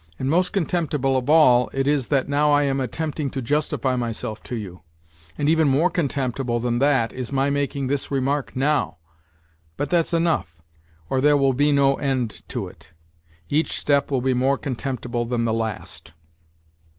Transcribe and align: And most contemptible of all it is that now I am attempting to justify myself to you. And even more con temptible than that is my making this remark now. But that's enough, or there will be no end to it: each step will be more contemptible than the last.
And 0.17 0.31
most 0.31 0.49
contemptible 0.51 1.15
of 1.15 1.29
all 1.29 1.69
it 1.73 1.85
is 1.85 2.07
that 2.07 2.27
now 2.27 2.51
I 2.51 2.63
am 2.63 2.79
attempting 2.79 3.29
to 3.29 3.39
justify 3.39 3.95
myself 3.95 4.41
to 4.45 4.55
you. 4.55 4.81
And 5.37 5.47
even 5.47 5.67
more 5.67 5.91
con 5.91 6.07
temptible 6.07 6.59
than 6.59 6.79
that 6.79 7.13
is 7.13 7.31
my 7.31 7.51
making 7.51 7.85
this 7.85 8.09
remark 8.09 8.55
now. 8.55 8.97
But 9.77 9.91
that's 9.91 10.11
enough, 10.11 10.57
or 11.07 11.21
there 11.21 11.37
will 11.37 11.53
be 11.53 11.71
no 11.71 11.97
end 11.97 12.41
to 12.47 12.67
it: 12.67 12.89
each 13.47 13.79
step 13.79 14.09
will 14.09 14.21
be 14.21 14.33
more 14.33 14.57
contemptible 14.57 15.25
than 15.27 15.45
the 15.45 15.53
last. 15.53 16.13